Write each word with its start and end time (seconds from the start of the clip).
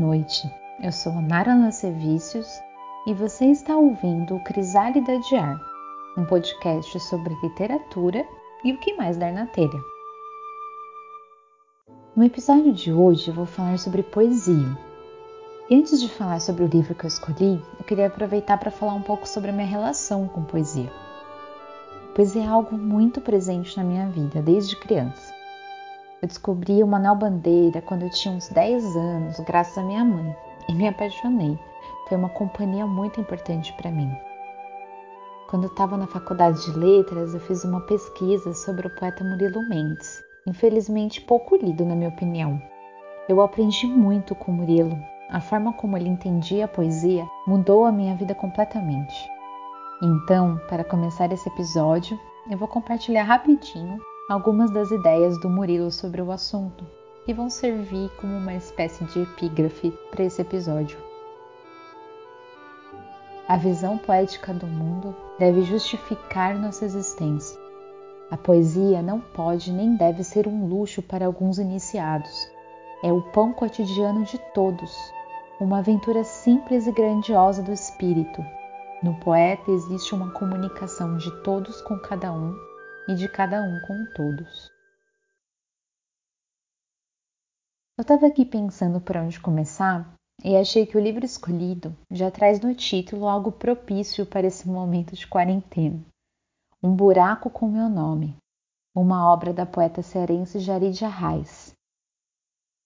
noite. 0.00 0.50
Eu 0.82 0.90
sou 0.90 1.12
a 1.12 1.20
Nara 1.20 1.54
Lacevicius 1.54 2.48
e 3.06 3.12
você 3.12 3.44
está 3.46 3.76
ouvindo 3.76 4.34
o 4.34 4.42
Crisálida 4.44 5.18
de 5.18 5.36
Ar, 5.36 5.60
um 6.16 6.24
podcast 6.24 6.98
sobre 7.00 7.36
literatura 7.42 8.24
e 8.64 8.72
o 8.72 8.78
que 8.78 8.94
mais 8.94 9.18
dar 9.18 9.30
na 9.30 9.46
telha. 9.46 9.78
No 12.16 12.24
episódio 12.24 12.72
de 12.72 12.90
hoje 12.90 13.28
eu 13.28 13.34
vou 13.34 13.44
falar 13.44 13.78
sobre 13.78 14.02
poesia. 14.02 14.74
E 15.68 15.76
antes 15.76 16.00
de 16.00 16.08
falar 16.08 16.40
sobre 16.40 16.64
o 16.64 16.68
livro 16.68 16.94
que 16.94 17.04
eu 17.04 17.08
escolhi, 17.08 17.62
eu 17.78 17.84
queria 17.84 18.06
aproveitar 18.06 18.56
para 18.56 18.70
falar 18.70 18.94
um 18.94 19.02
pouco 19.02 19.28
sobre 19.28 19.50
a 19.50 19.52
minha 19.52 19.68
relação 19.68 20.26
com 20.26 20.42
poesia. 20.42 20.90
Poesia 22.14 22.42
é 22.42 22.46
algo 22.46 22.76
muito 22.76 23.20
presente 23.20 23.76
na 23.76 23.84
minha 23.84 24.08
vida 24.08 24.40
desde 24.40 24.76
criança. 24.76 25.29
Eu 26.22 26.28
descobri 26.28 26.82
o 26.82 26.86
Manuel 26.86 27.14
Bandeira 27.14 27.80
quando 27.80 28.02
eu 28.02 28.10
tinha 28.10 28.34
uns 28.34 28.48
10 28.50 28.94
anos, 28.94 29.40
graças 29.40 29.78
à 29.78 29.82
minha 29.82 30.04
mãe, 30.04 30.36
e 30.68 30.74
me 30.74 30.86
apaixonei. 30.86 31.58
Foi 32.06 32.18
uma 32.18 32.28
companhia 32.28 32.86
muito 32.86 33.18
importante 33.18 33.72
para 33.72 33.90
mim. 33.90 34.10
Quando 35.48 35.64
eu 35.64 35.70
estava 35.70 35.96
na 35.96 36.06
faculdade 36.06 36.62
de 36.62 36.78
letras, 36.78 37.32
eu 37.32 37.40
fiz 37.40 37.64
uma 37.64 37.80
pesquisa 37.80 38.52
sobre 38.52 38.86
o 38.86 38.90
poeta 38.90 39.24
Murilo 39.24 39.66
Mendes, 39.66 40.22
infelizmente 40.46 41.22
pouco 41.22 41.56
lido, 41.56 41.86
na 41.86 41.94
minha 41.94 42.10
opinião. 42.10 42.60
Eu 43.26 43.40
aprendi 43.40 43.86
muito 43.86 44.34
com 44.34 44.52
Murilo. 44.52 44.98
A 45.30 45.40
forma 45.40 45.72
como 45.72 45.96
ele 45.96 46.08
entendia 46.08 46.66
a 46.66 46.68
poesia 46.68 47.26
mudou 47.46 47.86
a 47.86 47.92
minha 47.92 48.14
vida 48.14 48.34
completamente. 48.34 49.26
Então, 50.02 50.60
para 50.68 50.84
começar 50.84 51.32
esse 51.32 51.48
episódio, 51.48 52.20
eu 52.50 52.58
vou 52.58 52.68
compartilhar 52.68 53.22
rapidinho 53.22 53.98
algumas 54.30 54.70
das 54.70 54.92
ideias 54.92 55.40
do 55.40 55.50
Murilo 55.50 55.90
sobre 55.90 56.22
o 56.22 56.30
assunto, 56.30 56.86
que 57.24 57.34
vão 57.34 57.50
servir 57.50 58.08
como 58.20 58.36
uma 58.36 58.54
espécie 58.54 59.02
de 59.06 59.22
epígrafe 59.22 59.90
para 60.08 60.22
esse 60.22 60.40
episódio. 60.40 60.96
A 63.48 63.56
visão 63.56 63.98
poética 63.98 64.54
do 64.54 64.68
mundo 64.68 65.16
deve 65.36 65.62
justificar 65.62 66.56
nossa 66.56 66.84
existência. 66.84 67.58
A 68.30 68.36
poesia 68.36 69.02
não 69.02 69.18
pode 69.18 69.72
nem 69.72 69.96
deve 69.96 70.22
ser 70.22 70.46
um 70.46 70.68
luxo 70.68 71.02
para 71.02 71.26
alguns 71.26 71.58
iniciados. 71.58 72.48
É 73.02 73.12
o 73.12 73.20
pão 73.32 73.52
cotidiano 73.52 74.22
de 74.22 74.38
todos, 74.54 74.96
uma 75.58 75.78
aventura 75.80 76.22
simples 76.22 76.86
e 76.86 76.92
grandiosa 76.92 77.64
do 77.64 77.72
espírito. 77.72 78.44
No 79.02 79.12
poeta 79.14 79.72
existe 79.72 80.14
uma 80.14 80.30
comunicação 80.30 81.16
de 81.16 81.32
todos 81.42 81.82
com 81.82 81.98
cada 81.98 82.32
um 82.32 82.69
e 83.10 83.14
de 83.16 83.28
cada 83.28 83.60
um 83.60 83.80
com 83.80 84.04
todos. 84.14 84.70
Eu 87.98 88.02
estava 88.02 88.28
aqui 88.28 88.44
pensando 88.44 89.00
por 89.00 89.16
onde 89.16 89.40
começar 89.40 90.14
e 90.44 90.56
achei 90.56 90.86
que 90.86 90.96
o 90.96 91.00
livro 91.00 91.24
escolhido 91.24 91.92
já 92.08 92.30
traz 92.30 92.60
no 92.60 92.72
título 92.72 93.26
algo 93.26 93.50
propício 93.50 94.24
para 94.24 94.46
esse 94.46 94.68
momento 94.68 95.16
de 95.16 95.26
quarentena. 95.26 96.00
Um 96.80 96.94
buraco 96.94 97.50
com 97.50 97.68
meu 97.68 97.88
nome, 97.88 98.36
uma 98.94 99.28
obra 99.28 99.52
da 99.52 99.66
poeta 99.66 100.02
cearense 100.02 100.60
Jarid 100.60 101.04
Arraes. 101.04 101.72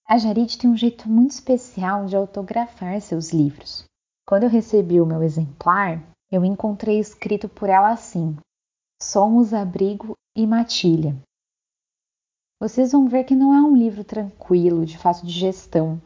A 0.09 0.17
Jarid 0.17 0.57
tem 0.57 0.71
um 0.71 0.77
jeito 0.77 1.07
muito 1.07 1.33
especial 1.33 2.07
de 2.07 2.17
autografar 2.17 2.99
seus 3.03 3.31
livros. 3.31 3.85
Quando 4.27 4.45
eu 4.45 4.49
recebi 4.49 5.03
o 5.03 5.07
meu 5.07 5.23
exemplar, 5.23 6.03
eu 6.33 6.47
encontrei 6.47 6.99
escrito 6.99 7.47
por 7.47 7.69
ela 7.69 7.91
assim: 7.91 8.37
Somos 9.07 9.53
Abrigo 9.53 10.15
e 10.35 10.47
Matilha. 10.47 11.15
Vocês 12.59 12.93
vão 12.93 13.07
ver 13.07 13.25
que 13.25 13.37
não 13.37 13.53
é 13.53 13.61
um 13.61 13.77
livro 13.77 14.03
tranquilo, 14.03 14.87
de 14.87 14.97
fácil 14.97 15.27
digestão, 15.27 16.01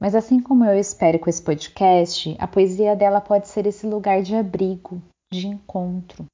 mas 0.00 0.14
assim 0.14 0.40
como 0.40 0.64
eu 0.64 0.76
espero 0.78 1.18
com 1.18 1.28
esse 1.28 1.42
podcast, 1.42 2.34
a 2.40 2.48
poesia 2.48 2.96
dela 2.96 3.20
pode 3.20 3.48
ser 3.48 3.66
esse 3.66 3.86
lugar 3.86 4.22
de 4.22 4.34
abrigo, 4.34 4.98
de 5.30 5.46
encontro, 5.46 6.24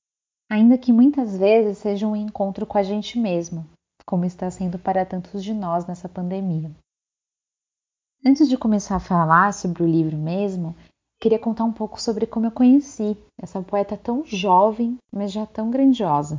ainda 0.48 0.78
que 0.78 0.92
muitas 0.92 1.36
vezes 1.36 1.78
seja 1.78 2.06
um 2.06 2.14
encontro 2.14 2.64
com 2.64 2.78
a 2.78 2.82
gente 2.84 3.18
mesmo, 3.18 3.66
como 4.06 4.24
está 4.24 4.48
sendo 4.52 4.78
para 4.78 5.04
tantos 5.04 5.42
de 5.42 5.52
nós 5.52 5.84
nessa 5.84 6.08
pandemia. 6.08 6.70
Antes 8.24 8.48
de 8.48 8.56
começar 8.56 8.94
a 8.96 9.00
falar 9.00 9.52
sobre 9.52 9.82
o 9.82 9.86
livro 9.86 10.16
mesmo, 10.16 10.76
queria 11.24 11.38
contar 11.38 11.64
um 11.64 11.72
pouco 11.72 11.98
sobre 11.98 12.26
como 12.26 12.44
eu 12.44 12.50
conheci 12.50 13.16
essa 13.40 13.62
poeta 13.62 13.96
tão 13.96 14.26
jovem, 14.26 14.98
mas 15.10 15.32
já 15.32 15.46
tão 15.46 15.70
grandiosa. 15.70 16.38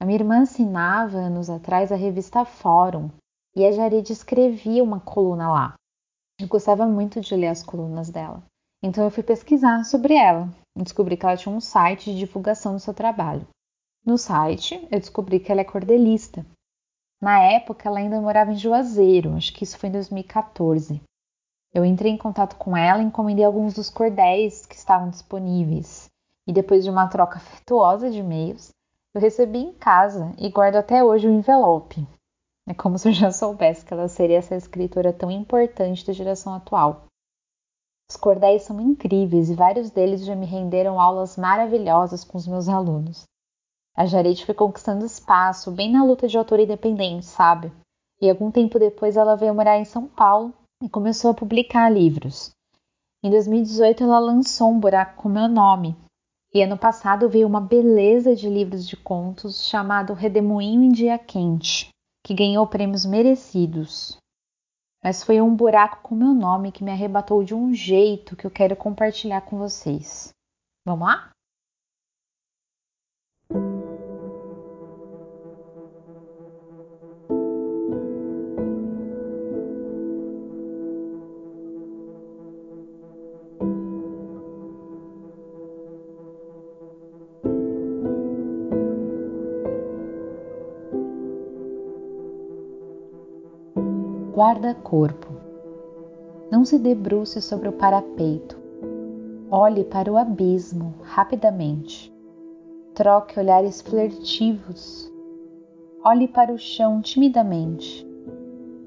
A 0.00 0.06
minha 0.06 0.16
irmã 0.16 0.42
assinava 0.42 1.18
anos 1.18 1.50
atrás 1.50 1.90
a 1.90 1.96
revista 1.96 2.44
Fórum 2.44 3.10
e 3.52 3.66
a 3.66 3.72
Jared 3.72 4.12
escrevia 4.12 4.84
uma 4.84 5.00
coluna 5.00 5.50
lá. 5.50 5.74
Eu 6.40 6.46
gostava 6.46 6.86
muito 6.86 7.20
de 7.20 7.34
ler 7.34 7.48
as 7.48 7.64
colunas 7.64 8.10
dela, 8.10 8.44
então 8.80 9.02
eu 9.02 9.10
fui 9.10 9.24
pesquisar 9.24 9.82
sobre 9.82 10.14
ela 10.14 10.48
e 10.78 10.82
descobri 10.84 11.16
que 11.16 11.26
ela 11.26 11.36
tinha 11.36 11.52
um 11.52 11.60
site 11.60 12.12
de 12.12 12.18
divulgação 12.18 12.74
do 12.74 12.80
seu 12.80 12.94
trabalho. 12.94 13.44
No 14.06 14.16
site, 14.16 14.86
eu 14.88 15.00
descobri 15.00 15.40
que 15.40 15.50
ela 15.50 15.62
é 15.62 15.64
cordelista. 15.64 16.46
Na 17.20 17.40
época, 17.40 17.88
ela 17.88 17.98
ainda 17.98 18.20
morava 18.20 18.52
em 18.52 18.56
Juazeiro, 18.56 19.34
acho 19.34 19.52
que 19.52 19.64
isso 19.64 19.76
foi 19.76 19.88
em 19.88 19.92
2014. 19.92 21.02
Eu 21.74 21.84
entrei 21.84 22.12
em 22.12 22.16
contato 22.16 22.54
com 22.54 22.76
ela 22.76 23.02
e 23.02 23.04
encomendei 23.04 23.44
alguns 23.44 23.74
dos 23.74 23.90
cordéis 23.90 24.64
que 24.64 24.76
estavam 24.76 25.10
disponíveis. 25.10 26.08
E 26.46 26.52
depois 26.52 26.84
de 26.84 26.90
uma 26.90 27.08
troca 27.08 27.38
afetuosa 27.38 28.12
de 28.12 28.20
e-mails, 28.20 28.70
eu 29.12 29.20
recebi 29.20 29.58
em 29.58 29.72
casa 29.72 30.32
e 30.38 30.48
guardo 30.50 30.76
até 30.76 31.02
hoje 31.02 31.26
o 31.26 31.32
envelope. 31.32 32.06
É 32.68 32.74
como 32.74 32.96
se 32.96 33.08
eu 33.08 33.12
já 33.12 33.32
soubesse 33.32 33.84
que 33.84 33.92
ela 33.92 34.06
seria 34.06 34.38
essa 34.38 34.54
escritora 34.54 35.12
tão 35.12 35.32
importante 35.32 36.06
da 36.06 36.12
geração 36.12 36.54
atual. 36.54 37.06
Os 38.08 38.16
cordéis 38.16 38.62
são 38.62 38.80
incríveis 38.80 39.50
e 39.50 39.54
vários 39.54 39.90
deles 39.90 40.24
já 40.24 40.36
me 40.36 40.46
renderam 40.46 41.00
aulas 41.00 41.36
maravilhosas 41.36 42.22
com 42.22 42.38
os 42.38 42.46
meus 42.46 42.68
alunos. 42.68 43.24
A 43.96 44.06
Jarete 44.06 44.46
foi 44.46 44.54
conquistando 44.54 45.04
espaço 45.04 45.72
bem 45.72 45.90
na 45.90 46.04
luta 46.04 46.28
de 46.28 46.38
autor 46.38 46.60
independente, 46.60 47.26
sabe? 47.26 47.72
E 48.20 48.30
algum 48.30 48.50
tempo 48.50 48.78
depois 48.78 49.16
ela 49.16 49.36
veio 49.36 49.54
morar 49.54 49.78
em 49.78 49.84
São 49.84 50.06
Paulo 50.06 50.52
e 50.82 50.88
começou 50.88 51.30
a 51.30 51.34
publicar 51.34 51.88
livros. 51.88 52.50
Em 53.22 53.30
2018, 53.30 54.04
ela 54.04 54.18
lançou 54.18 54.70
Um 54.70 54.78
Buraco 54.78 55.22
com 55.22 55.28
Meu 55.28 55.48
Nome. 55.48 55.96
E 56.52 56.62
ano 56.62 56.78
passado 56.78 57.28
veio 57.28 57.46
uma 57.46 57.60
beleza 57.60 58.36
de 58.36 58.48
livros 58.48 58.86
de 58.86 58.96
contos 58.96 59.66
chamado 59.66 60.12
Redemoinho 60.12 60.84
em 60.84 60.92
Dia 60.92 61.18
Quente, 61.18 61.88
que 62.24 62.34
ganhou 62.34 62.66
prêmios 62.66 63.04
merecidos. 63.04 64.16
Mas 65.02 65.22
foi 65.22 65.40
um 65.40 65.54
buraco 65.54 66.00
com 66.02 66.14
meu 66.14 66.32
nome 66.32 66.72
que 66.72 66.84
me 66.84 66.90
arrebatou 66.90 67.44
de 67.44 67.54
um 67.54 67.74
jeito 67.74 68.36
que 68.36 68.46
eu 68.46 68.50
quero 68.50 68.76
compartilhar 68.76 69.42
com 69.42 69.58
vocês. 69.58 70.30
Vamos 70.86 71.06
lá? 71.06 71.33
Guarda-corpo. 94.44 95.28
Não 96.50 96.66
se 96.66 96.78
debruce 96.78 97.40
sobre 97.40 97.66
o 97.66 97.72
parapeito. 97.72 98.58
Olhe 99.50 99.84
para 99.84 100.12
o 100.12 100.18
abismo 100.18 100.92
rapidamente. 101.00 102.14
Troque 102.92 103.40
olhares 103.40 103.80
flertivos. 103.80 105.10
Olhe 106.04 106.28
para 106.28 106.52
o 106.52 106.58
chão 106.58 107.00
timidamente. 107.00 108.06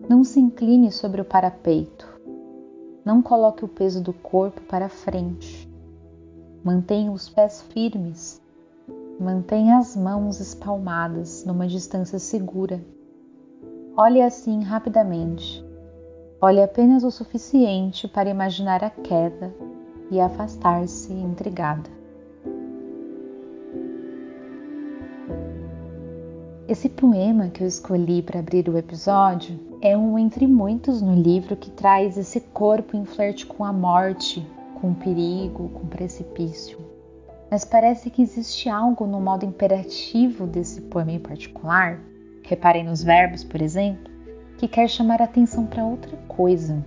Não 0.07 0.24
se 0.24 0.39
incline 0.39 0.92
sobre 0.92 1.21
o 1.21 1.25
parapeito. 1.25 2.07
Não 3.04 3.19
coloque 3.19 3.65
o 3.65 3.68
peso 3.68 4.00
do 4.00 4.13
corpo 4.13 4.62
para 4.62 4.88
frente. 4.88 5.68
Mantenha 6.63 7.12
os 7.12 7.30
pés 7.30 7.63
firmes. 7.63 8.39
Mantenha 9.19 9.80
as 9.80 9.95
mãos 9.95 10.39
espalmadas 10.39 11.44
numa 11.45 11.65
distância 11.65 12.19
segura 12.19 12.80
Olhe 13.99 14.21
assim 14.21 14.61
rapidamente. 14.61 15.65
Olhe 16.39 16.61
apenas 16.61 17.03
o 17.03 17.09
suficiente 17.09 18.07
para 18.07 18.29
imaginar 18.29 18.83
a 18.83 18.91
queda 18.91 19.51
e 20.11 20.19
afastar-se 20.19 21.11
intrigada. 21.11 21.89
Esse 26.67 26.88
poema 26.88 27.49
que 27.49 27.63
eu 27.63 27.67
escolhi 27.67 28.21
para 28.21 28.39
abrir 28.39 28.69
o 28.69 28.77
episódio 28.77 29.59
é 29.81 29.97
um 29.97 30.19
entre 30.19 30.45
muitos 30.45 31.01
no 31.01 31.15
livro 31.15 31.55
que 31.55 31.71
traz 31.71 32.19
esse 32.19 32.39
corpo 32.39 32.95
em 32.95 33.03
flerte 33.03 33.47
com 33.47 33.65
a 33.65 33.73
morte, 33.73 34.47
com 34.79 34.91
o 34.91 34.95
perigo, 34.95 35.69
com 35.69 35.85
o 35.85 35.88
precipício. 35.88 36.77
Mas 37.49 37.65
parece 37.65 38.11
que 38.11 38.21
existe 38.21 38.69
algo 38.69 39.07
no 39.07 39.19
modo 39.19 39.44
imperativo 39.44 40.45
desse 40.45 40.81
poema 40.81 41.13
em 41.13 41.19
particular 41.19 41.99
reparem 42.47 42.83
nos 42.83 43.03
verbos, 43.03 43.44
por 43.44 43.61
exemplo, 43.61 44.09
que 44.57 44.67
quer 44.67 44.88
chamar 44.88 45.21
atenção 45.21 45.65
para 45.65 45.85
outra 45.85 46.15
coisa. 46.27 46.83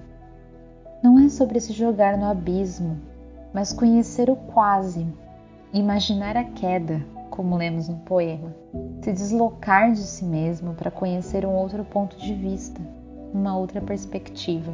Não 1.02 1.18
é 1.18 1.28
sobre 1.28 1.60
se 1.60 1.72
jogar 1.72 2.16
no 2.16 2.24
abismo, 2.24 2.98
mas 3.52 3.72
conhecer 3.72 4.30
o 4.30 4.36
quase, 4.36 5.06
imaginar 5.72 6.36
a 6.36 6.44
queda, 6.44 7.00
como 7.30 7.56
lemos 7.56 7.88
no 7.88 7.96
poema, 7.98 8.54
se 9.02 9.12
deslocar 9.12 9.92
de 9.92 10.00
si 10.00 10.24
mesmo 10.24 10.74
para 10.74 10.90
conhecer 10.90 11.44
um 11.44 11.52
outro 11.52 11.84
ponto 11.84 12.16
de 12.16 12.34
vista, 12.34 12.80
uma 13.32 13.56
outra 13.56 13.80
perspectiva. 13.80 14.72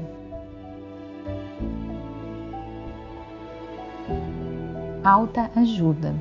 Alta 5.03 5.50
ajuda. 5.55 6.15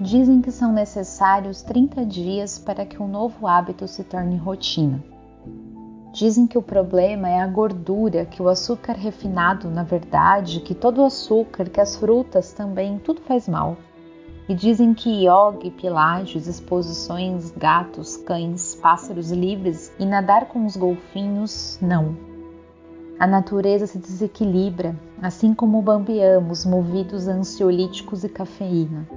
Dizem 0.00 0.42
que 0.42 0.50
são 0.50 0.72
necessários 0.72 1.62
30 1.62 2.04
dias 2.04 2.58
para 2.58 2.84
que 2.84 3.00
um 3.00 3.06
novo 3.06 3.46
hábito 3.46 3.86
se 3.86 4.02
torne 4.02 4.36
rotina. 4.36 5.00
Dizem 6.12 6.48
que 6.48 6.58
o 6.58 6.62
problema 6.62 7.28
é 7.28 7.40
a 7.40 7.46
gordura, 7.46 8.24
que 8.24 8.42
o 8.42 8.48
açúcar 8.48 8.94
refinado, 8.94 9.70
na 9.70 9.84
verdade, 9.84 10.60
que 10.60 10.74
todo 10.74 11.00
o 11.00 11.04
açúcar, 11.04 11.66
que 11.66 11.80
as 11.80 11.94
frutas 11.94 12.52
também, 12.52 12.98
tudo 12.98 13.20
faz 13.20 13.48
mal. 13.48 13.76
E 14.48 14.54
dizem 14.54 14.94
que 14.94 15.26
yoga, 15.26 15.70
pilates, 15.70 16.48
exposições, 16.48 17.52
gatos, 17.52 18.16
cães, 18.16 18.74
pássaros 18.74 19.30
livres 19.30 19.92
e 19.98 20.04
nadar 20.04 20.46
com 20.48 20.66
os 20.66 20.76
golfinhos, 20.76 21.78
não. 21.80 22.16
A 23.18 23.28
natureza 23.28 23.86
se 23.86 23.98
desequilibra, 23.98 24.96
assim 25.22 25.54
como 25.54 25.80
bambeamos 25.80 26.66
movidos 26.66 27.28
a 27.28 27.32
ansiolíticos 27.32 28.24
e 28.24 28.28
cafeína. 28.28 29.08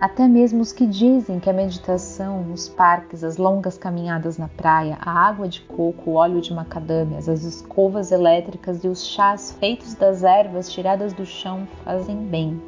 Até 0.00 0.26
mesmo 0.26 0.62
os 0.62 0.72
que 0.72 0.86
dizem 0.86 1.38
que 1.38 1.50
a 1.50 1.52
meditação, 1.52 2.50
os 2.54 2.70
parques, 2.70 3.22
as 3.22 3.36
longas 3.36 3.76
caminhadas 3.76 4.38
na 4.38 4.48
praia, 4.48 4.96
a 4.98 5.10
água 5.10 5.46
de 5.46 5.60
coco, 5.60 6.12
o 6.12 6.14
óleo 6.14 6.40
de 6.40 6.54
macadâmias, 6.54 7.28
as 7.28 7.44
escovas 7.44 8.10
elétricas 8.10 8.82
e 8.82 8.88
os 8.88 9.04
chás 9.04 9.52
feitos 9.60 9.92
das 9.92 10.24
ervas 10.24 10.70
tiradas 10.70 11.12
do 11.12 11.26
chão 11.26 11.68
fazem 11.84 12.16
bem. 12.16 12.58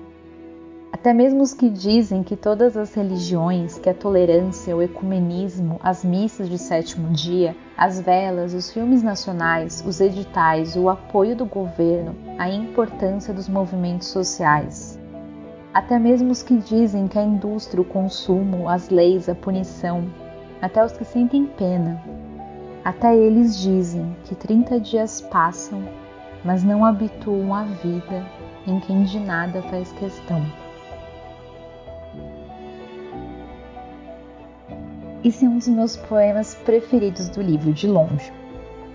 Até 0.92 1.14
mesmo 1.14 1.42
os 1.42 1.54
que 1.54 1.70
dizem 1.70 2.22
que 2.22 2.36
todas 2.36 2.76
as 2.76 2.92
religiões, 2.92 3.78
que 3.78 3.88
a 3.88 3.94
tolerância, 3.94 4.76
o 4.76 4.82
ecumenismo, 4.82 5.80
as 5.82 6.04
missas 6.04 6.50
de 6.50 6.58
sétimo 6.58 7.08
dia, 7.14 7.56
as 7.78 7.98
velas, 7.98 8.52
os 8.52 8.70
filmes 8.70 9.02
nacionais, 9.02 9.82
os 9.86 10.02
editais, 10.02 10.76
o 10.76 10.90
apoio 10.90 11.34
do 11.34 11.46
governo, 11.46 12.14
a 12.38 12.50
importância 12.50 13.32
dos 13.32 13.48
movimentos 13.48 14.08
sociais, 14.08 15.00
até 15.74 15.98
mesmo 15.98 16.30
os 16.30 16.42
que 16.42 16.56
dizem 16.56 17.08
que 17.08 17.18
a 17.18 17.22
indústria, 17.22 17.80
o 17.80 17.84
consumo, 17.84 18.68
as 18.68 18.90
leis, 18.90 19.28
a 19.28 19.34
punição, 19.34 20.04
até 20.60 20.84
os 20.84 20.92
que 20.92 21.04
sentem 21.04 21.46
pena, 21.46 22.02
até 22.84 23.16
eles 23.16 23.58
dizem 23.58 24.14
que 24.24 24.34
30 24.34 24.78
dias 24.80 25.20
passam, 25.20 25.82
mas 26.44 26.62
não 26.62 26.84
habituam 26.84 27.54
a 27.54 27.62
vida 27.62 28.26
em 28.66 28.78
quem 28.80 29.04
de 29.04 29.18
nada 29.18 29.62
faz 29.62 29.90
questão. 29.92 30.44
Esse 35.24 35.44
é 35.44 35.48
um 35.48 35.56
dos 35.56 35.68
meus 35.68 35.96
poemas 35.96 36.54
preferidos 36.54 37.28
do 37.28 37.40
livro, 37.40 37.72
de 37.72 37.86
longe. 37.86 38.32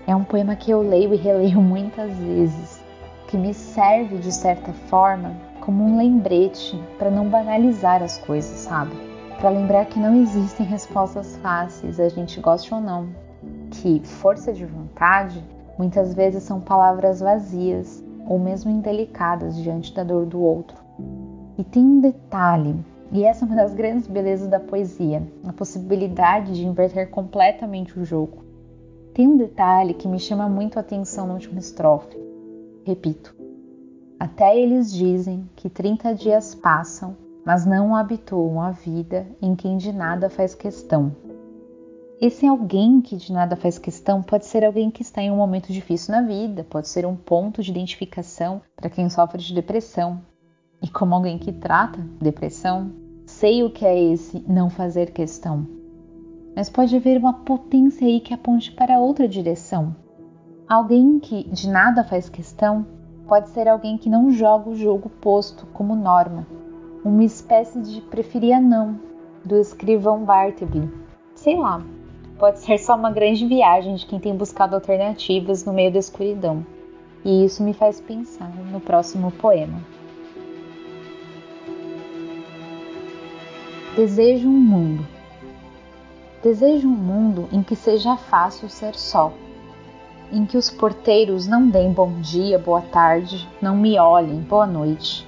É 0.06 0.14
um 0.14 0.24
poema 0.24 0.54
que 0.54 0.70
eu 0.70 0.82
leio 0.82 1.12
e 1.12 1.16
releio 1.16 1.60
muitas 1.60 2.14
vezes, 2.18 2.84
que 3.26 3.36
me 3.36 3.52
serve 3.52 4.18
de 4.18 4.30
certa 4.30 4.72
forma 4.72 5.47
como 5.68 5.84
um 5.84 5.98
lembrete 5.98 6.82
para 6.98 7.10
não 7.10 7.28
banalizar 7.28 8.02
as 8.02 8.16
coisas, 8.16 8.60
sabe? 8.60 8.96
Para 9.38 9.50
lembrar 9.50 9.84
que 9.84 9.98
não 9.98 10.18
existem 10.18 10.64
respostas 10.64 11.36
fáceis, 11.42 12.00
a 12.00 12.08
gente 12.08 12.40
goste 12.40 12.72
ou 12.72 12.80
não. 12.80 13.10
Que 13.70 14.00
força 14.02 14.50
de 14.50 14.64
vontade 14.64 15.44
muitas 15.78 16.14
vezes 16.14 16.42
são 16.44 16.58
palavras 16.58 17.20
vazias 17.20 18.02
ou 18.26 18.38
mesmo 18.38 18.70
indelicadas 18.70 19.58
diante 19.58 19.92
da 19.92 20.02
dor 20.02 20.24
do 20.24 20.40
outro. 20.40 20.78
E 21.58 21.62
tem 21.62 21.84
um 21.84 22.00
detalhe, 22.00 22.74
e 23.12 23.22
essa 23.22 23.44
é 23.44 23.46
uma 23.46 23.56
das 23.56 23.74
grandes 23.74 24.06
belezas 24.06 24.48
da 24.48 24.58
poesia, 24.58 25.22
a 25.46 25.52
possibilidade 25.52 26.54
de 26.54 26.66
inverter 26.66 27.10
completamente 27.10 28.00
o 28.00 28.06
jogo. 28.06 28.42
Tem 29.12 29.28
um 29.28 29.36
detalhe 29.36 29.92
que 29.92 30.08
me 30.08 30.18
chama 30.18 30.48
muito 30.48 30.78
a 30.78 30.80
atenção 30.80 31.26
na 31.26 31.34
última 31.34 31.58
estrofe. 31.58 32.16
Repito, 32.86 33.36
até 34.18 34.58
eles 34.58 34.92
dizem 34.92 35.48
que 35.54 35.70
30 35.70 36.14
dias 36.14 36.54
passam, 36.54 37.16
mas 37.44 37.64
não 37.64 37.94
habituam 37.94 38.60
a 38.60 38.72
vida 38.72 39.26
em 39.40 39.54
quem 39.54 39.76
de 39.76 39.92
nada 39.92 40.28
faz 40.28 40.54
questão. 40.54 41.14
Esse 42.20 42.44
alguém 42.44 43.00
que 43.00 43.16
de 43.16 43.32
nada 43.32 43.54
faz 43.54 43.78
questão 43.78 44.20
pode 44.20 44.44
ser 44.44 44.64
alguém 44.64 44.90
que 44.90 45.02
está 45.02 45.22
em 45.22 45.30
um 45.30 45.36
momento 45.36 45.72
difícil 45.72 46.12
na 46.12 46.20
vida, 46.20 46.64
pode 46.64 46.88
ser 46.88 47.06
um 47.06 47.14
ponto 47.14 47.62
de 47.62 47.70
identificação 47.70 48.60
para 48.74 48.90
quem 48.90 49.08
sofre 49.08 49.40
de 49.40 49.54
depressão. 49.54 50.20
E 50.82 50.88
como 50.88 51.14
alguém 51.14 51.38
que 51.38 51.52
trata 51.52 52.00
depressão, 52.20 52.90
sei 53.24 53.62
o 53.62 53.70
que 53.70 53.86
é 53.86 53.96
esse 54.12 54.44
não 54.48 54.68
fazer 54.68 55.12
questão. 55.12 55.64
Mas 56.56 56.68
pode 56.68 56.96
haver 56.96 57.18
uma 57.18 57.34
potência 57.34 58.04
aí 58.04 58.18
que 58.18 58.34
aponte 58.34 58.72
para 58.72 58.98
outra 58.98 59.28
direção. 59.28 59.94
Alguém 60.68 61.20
que 61.20 61.44
de 61.50 61.68
nada 61.68 62.02
faz 62.02 62.28
questão 62.28 62.84
pode 63.28 63.50
ser 63.50 63.68
alguém 63.68 63.98
que 63.98 64.08
não 64.08 64.30
joga 64.30 64.70
o 64.70 64.74
jogo 64.74 65.10
posto 65.20 65.66
como 65.74 65.94
norma, 65.94 66.46
uma 67.04 67.22
espécie 67.22 67.78
de 67.82 68.00
preferia 68.00 68.58
não 68.58 68.98
do 69.44 69.56
escrivão 69.56 70.24
Bartleby. 70.24 70.90
Sei 71.34 71.54
lá, 71.56 71.84
pode 72.38 72.58
ser 72.60 72.78
só 72.78 72.96
uma 72.96 73.10
grande 73.10 73.46
viagem 73.46 73.96
de 73.96 74.06
quem 74.06 74.18
tem 74.18 74.34
buscado 74.34 74.74
alternativas 74.74 75.64
no 75.64 75.74
meio 75.74 75.92
da 75.92 75.98
escuridão. 75.98 76.64
E 77.22 77.44
isso 77.44 77.62
me 77.62 77.74
faz 77.74 78.00
pensar 78.00 78.50
no 78.72 78.80
próximo 78.80 79.30
poema. 79.32 79.78
Desejo 83.94 84.48
um 84.48 84.52
mundo. 84.52 85.06
Desejo 86.42 86.88
um 86.88 86.92
mundo 86.92 87.48
em 87.52 87.62
que 87.62 87.76
seja 87.76 88.16
fácil 88.16 88.68
ser 88.68 88.94
só 88.94 89.32
em 90.32 90.44
que 90.44 90.56
os 90.56 90.70
porteiros 90.70 91.46
não 91.46 91.68
deem 91.68 91.92
bom 91.92 92.20
dia, 92.20 92.58
boa 92.58 92.82
tarde, 92.82 93.48
não 93.60 93.76
me 93.76 93.98
olhem, 93.98 94.40
boa 94.40 94.66
noite. 94.66 95.26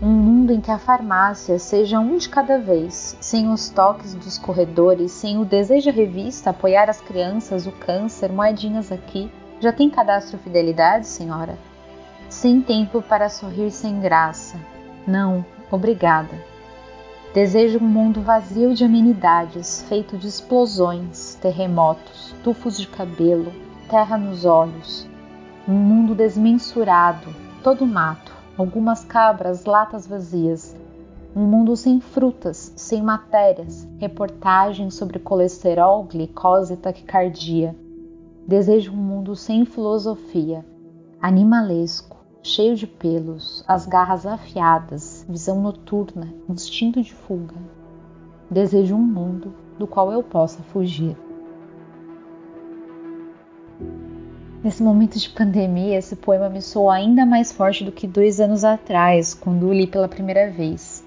Um 0.00 0.10
mundo 0.10 0.52
em 0.52 0.60
que 0.60 0.70
a 0.70 0.78
farmácia 0.78 1.58
seja 1.58 1.98
um 1.98 2.16
de 2.16 2.28
cada 2.28 2.58
vez, 2.58 3.16
sem 3.20 3.50
os 3.50 3.68
toques 3.68 4.14
dos 4.14 4.38
corredores, 4.38 5.10
sem 5.10 5.38
o 5.38 5.44
desejo 5.44 5.90
revista, 5.90 6.50
apoiar 6.50 6.88
as 6.88 7.00
crianças, 7.00 7.66
o 7.66 7.72
câncer, 7.72 8.30
moedinhas 8.30 8.92
aqui. 8.92 9.30
Já 9.60 9.72
tem 9.72 9.90
cadastro 9.90 10.38
fidelidade, 10.38 11.06
senhora? 11.06 11.58
Sem 12.28 12.60
tempo 12.60 13.02
para 13.02 13.28
sorrir 13.28 13.72
sem 13.72 13.98
graça. 13.98 14.56
Não, 15.04 15.44
obrigada. 15.70 16.34
Desejo 17.34 17.78
um 17.78 17.88
mundo 17.88 18.20
vazio 18.20 18.74
de 18.74 18.84
amenidades, 18.84 19.84
feito 19.88 20.16
de 20.16 20.28
explosões, 20.28 21.34
terremotos, 21.42 22.34
tufos 22.44 22.78
de 22.78 22.86
cabelo, 22.86 23.52
terra 23.88 24.18
nos 24.18 24.44
olhos, 24.44 25.08
um 25.66 25.72
mundo 25.72 26.14
desmensurado, 26.14 27.34
todo 27.64 27.86
mato, 27.86 28.36
algumas 28.56 29.02
cabras, 29.02 29.64
latas 29.64 30.06
vazias, 30.06 30.76
um 31.34 31.44
mundo 31.44 31.74
sem 31.74 31.98
frutas, 31.98 32.72
sem 32.76 33.02
matérias, 33.02 33.88
reportagens 33.98 34.94
sobre 34.94 35.18
colesterol, 35.18 36.04
glicose 36.04 36.74
e 36.74 36.76
taquicardia. 36.76 37.74
Desejo 38.46 38.92
um 38.92 38.96
mundo 38.96 39.34
sem 39.34 39.64
filosofia, 39.64 40.64
animalesco, 41.20 42.18
cheio 42.42 42.76
de 42.76 42.86
pelos, 42.86 43.64
as 43.66 43.86
garras 43.86 44.26
afiadas, 44.26 45.24
visão 45.26 45.62
noturna, 45.62 46.28
instinto 46.46 47.02
de 47.02 47.14
fuga. 47.14 47.56
Desejo 48.50 48.96
um 48.96 49.02
mundo 49.02 49.54
do 49.78 49.86
qual 49.86 50.12
eu 50.12 50.22
possa 50.22 50.62
fugir. 50.62 51.16
Nesse 54.62 54.82
momento 54.82 55.16
de 55.20 55.28
pandemia, 55.28 55.98
esse 55.98 56.16
poema 56.16 56.48
me 56.48 56.60
soou 56.60 56.90
ainda 56.90 57.24
mais 57.24 57.52
forte 57.52 57.84
do 57.84 57.92
que 57.92 58.08
dois 58.08 58.40
anos 58.40 58.64
atrás, 58.64 59.32
quando 59.32 59.68
o 59.68 59.72
li 59.72 59.86
pela 59.86 60.08
primeira 60.08 60.50
vez. 60.50 61.06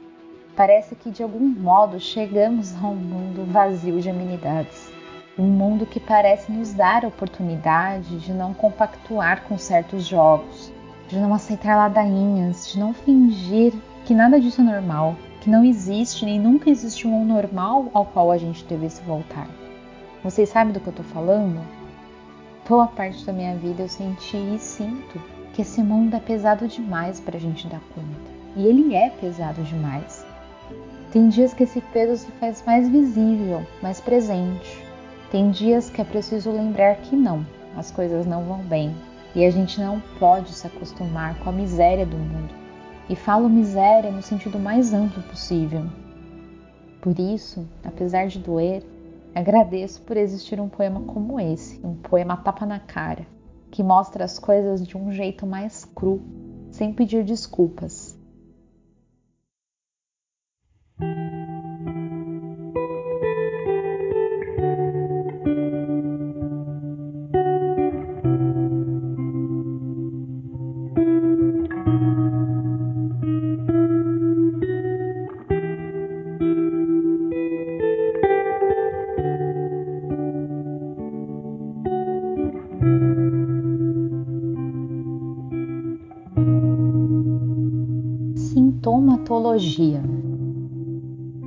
Parece 0.55 0.95
que 0.95 1.11
de 1.11 1.21
algum 1.21 1.49
modo 1.49 1.99
chegamos 1.99 2.73
a 2.81 2.87
um 2.87 2.95
mundo 2.95 3.45
vazio 3.51 3.99
de 3.99 4.09
amenidades. 4.09 4.89
Um 5.37 5.47
mundo 5.47 5.85
que 5.85 5.99
parece 5.99 6.49
nos 6.49 6.71
dar 6.71 7.03
a 7.03 7.09
oportunidade 7.09 8.19
de 8.19 8.31
não 8.31 8.53
compactuar 8.53 9.43
com 9.43 9.57
certos 9.57 10.05
jogos, 10.05 10.71
de 11.09 11.19
não 11.19 11.33
aceitar 11.33 11.75
ladainhas, 11.75 12.71
de 12.71 12.79
não 12.79 12.93
fingir 12.93 13.73
que 14.05 14.13
nada 14.13 14.39
disso 14.39 14.61
é 14.61 14.63
normal, 14.63 15.13
que 15.41 15.49
não 15.49 15.65
existe 15.65 16.23
nem 16.23 16.39
nunca 16.39 16.69
existiu 16.69 17.09
um 17.09 17.25
normal 17.25 17.89
ao 17.93 18.05
qual 18.05 18.31
a 18.31 18.37
gente 18.37 18.63
deve 18.63 18.89
se 18.89 19.01
voltar. 19.01 19.49
Vocês 20.23 20.47
sabem 20.47 20.71
do 20.71 20.79
que 20.79 20.87
eu 20.87 20.93
tô 20.93 21.03
falando? 21.03 21.80
Boa 22.71 22.87
parte 22.87 23.25
da 23.25 23.33
minha 23.33 23.53
vida 23.57 23.81
eu 23.83 23.89
senti 23.89 24.37
e 24.37 24.57
sinto 24.57 25.21
que 25.53 25.61
esse 25.61 25.83
mundo 25.83 26.15
é 26.15 26.21
pesado 26.21 26.69
demais 26.69 27.19
para 27.19 27.35
a 27.35 27.39
gente 27.39 27.67
dar 27.67 27.81
conta. 27.93 28.31
E 28.55 28.65
ele 28.65 28.95
é 28.95 29.09
pesado 29.09 29.61
demais. 29.63 30.25
Tem 31.11 31.27
dias 31.27 31.53
que 31.53 31.63
esse 31.63 31.81
peso 31.81 32.15
se 32.15 32.31
faz 32.39 32.63
mais 32.65 32.87
visível, 32.87 33.67
mais 33.83 33.99
presente. 33.99 34.81
Tem 35.29 35.51
dias 35.51 35.89
que 35.89 35.99
é 35.99 36.05
preciso 36.05 36.49
lembrar 36.49 36.95
que 36.95 37.13
não, 37.13 37.45
as 37.75 37.91
coisas 37.91 38.25
não 38.25 38.45
vão 38.45 38.59
bem 38.59 38.95
e 39.35 39.43
a 39.43 39.51
gente 39.51 39.77
não 39.81 40.01
pode 40.17 40.53
se 40.53 40.65
acostumar 40.65 41.37
com 41.39 41.49
a 41.49 41.53
miséria 41.53 42.05
do 42.05 42.15
mundo. 42.15 42.55
E 43.09 43.17
falo 43.17 43.49
miséria 43.49 44.11
no 44.11 44.21
sentido 44.21 44.57
mais 44.57 44.93
amplo 44.93 45.21
possível. 45.23 45.87
Por 47.01 47.19
isso, 47.19 47.67
apesar 47.83 48.27
de 48.27 48.39
doer, 48.39 48.81
agradeço 49.33 50.01
por 50.01 50.17
existir 50.17 50.59
um 50.59 50.69
poema 50.69 51.01
como 51.01 51.39
esse, 51.39 51.79
um 51.85 51.95
poema 51.95 52.37
tapa 52.37 52.65
na 52.65 52.79
cara, 52.79 53.25
que 53.69 53.83
mostra 53.83 54.25
as 54.25 54.37
coisas 54.37 54.85
de 54.85 54.97
um 54.97 55.11
jeito 55.11 55.45
mais 55.45 55.85
cru, 55.85 56.21
sem 56.69 56.93
pedir 56.93 57.23
desculpas, 57.23 58.10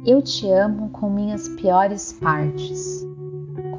Eu 0.04 0.20
te 0.20 0.50
amo 0.50 0.90
com 0.90 1.08
minhas 1.08 1.48
piores 1.48 2.12
partes, 2.12 3.02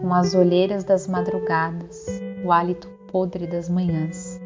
com 0.01 0.11
as 0.11 0.33
olheiras 0.33 0.83
das 0.83 1.07
madrugadas, 1.07 2.07
o 2.43 2.51
hálito 2.51 2.87
podre 3.11 3.45
das 3.45 3.69
manhãs. 3.69 4.41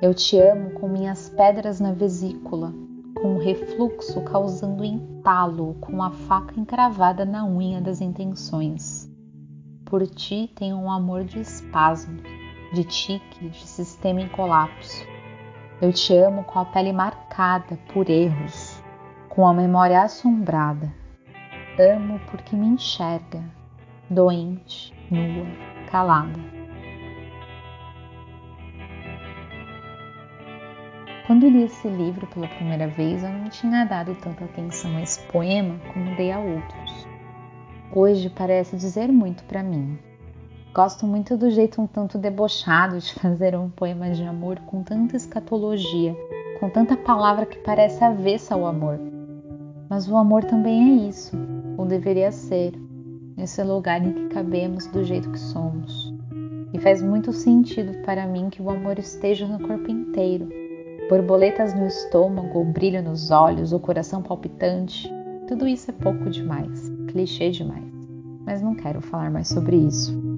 Eu 0.00 0.14
te 0.14 0.38
amo 0.38 0.70
com 0.70 0.88
minhas 0.88 1.28
pedras 1.28 1.78
na 1.78 1.92
vesícula, 1.92 2.72
com 3.20 3.34
o 3.34 3.38
refluxo 3.38 4.22
causando 4.22 4.82
entalo, 4.82 5.74
com 5.80 6.02
a 6.02 6.10
faca 6.10 6.58
encravada 6.58 7.26
na 7.26 7.44
unha 7.44 7.82
das 7.82 8.00
intenções. 8.00 9.12
Por 9.84 10.06
ti 10.06 10.50
tenho 10.54 10.76
um 10.76 10.90
amor 10.90 11.22
de 11.24 11.40
espasmo, 11.40 12.22
de 12.72 12.82
tique, 12.82 13.50
de 13.50 13.66
sistema 13.66 14.22
em 14.22 14.28
colapso 14.28 15.04
eu 15.78 15.92
te 15.92 16.16
amo 16.16 16.42
com 16.44 16.58
a 16.58 16.64
pele 16.64 16.90
marcada 16.90 17.78
por 17.92 18.08
erros, 18.08 18.75
com 19.36 19.46
a 19.46 19.52
memória 19.52 20.00
assombrada. 20.00 20.90
Amo 21.78 22.18
porque 22.30 22.56
me 22.56 22.68
enxerga, 22.68 23.44
doente, 24.08 24.94
nua, 25.10 25.46
calada. 25.90 26.40
Quando 31.26 31.46
li 31.46 31.64
esse 31.64 31.86
livro 31.86 32.26
pela 32.28 32.48
primeira 32.48 32.88
vez, 32.88 33.22
eu 33.22 33.28
não 33.28 33.50
tinha 33.50 33.84
dado 33.84 34.14
tanta 34.14 34.46
atenção 34.46 34.96
a 34.96 35.02
esse 35.02 35.20
poema 35.24 35.78
como 35.92 36.16
dei 36.16 36.32
a 36.32 36.38
outros. 36.38 37.06
Hoje 37.92 38.30
parece 38.30 38.74
dizer 38.74 39.12
muito 39.12 39.44
para 39.44 39.62
mim. 39.62 39.98
Gosto 40.72 41.06
muito 41.06 41.36
do 41.36 41.50
jeito 41.50 41.82
um 41.82 41.86
tanto 41.86 42.16
debochado 42.16 42.98
de 42.98 43.12
fazer 43.20 43.54
um 43.54 43.68
poema 43.68 44.10
de 44.12 44.24
amor 44.24 44.58
com 44.60 44.82
tanta 44.82 45.14
escatologia, 45.14 46.16
com 46.58 46.70
tanta 46.70 46.96
palavra 46.96 47.44
que 47.44 47.58
parece 47.58 48.02
avessa 48.02 48.54
ao 48.54 48.64
amor. 48.64 49.15
Mas 49.88 50.08
o 50.08 50.16
amor 50.16 50.44
também 50.44 51.04
é 51.04 51.08
isso, 51.08 51.36
ou 51.76 51.86
deveria 51.86 52.32
ser, 52.32 52.72
esse 53.38 53.62
lugar 53.62 54.04
em 54.04 54.12
que 54.12 54.28
cabemos 54.28 54.86
do 54.86 55.04
jeito 55.04 55.30
que 55.30 55.38
somos. 55.38 56.12
E 56.72 56.78
faz 56.78 57.00
muito 57.00 57.32
sentido 57.32 58.02
para 58.02 58.26
mim 58.26 58.50
que 58.50 58.60
o 58.60 58.70
amor 58.70 58.98
esteja 58.98 59.46
no 59.46 59.60
corpo 59.66 59.90
inteiro. 59.90 60.48
Borboletas 61.08 61.72
no 61.72 61.86
estômago, 61.86 62.64
brilho 62.64 63.02
nos 63.02 63.30
olhos, 63.30 63.72
ou 63.72 63.78
coração 63.78 64.22
palpitante, 64.22 65.08
tudo 65.46 65.68
isso 65.68 65.90
é 65.90 65.94
pouco 65.94 66.28
demais, 66.28 66.92
clichê 67.08 67.50
demais. 67.50 67.84
Mas 68.44 68.60
não 68.60 68.74
quero 68.74 69.00
falar 69.00 69.30
mais 69.30 69.48
sobre 69.48 69.76
isso. 69.76 70.35